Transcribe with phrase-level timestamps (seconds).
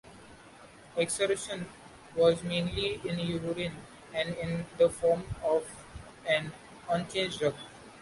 [0.97, 1.67] Excretion
[2.15, 3.75] was mainly in urine
[4.15, 5.63] and in the form of
[6.27, 6.51] an
[6.89, 7.53] unchanged drug.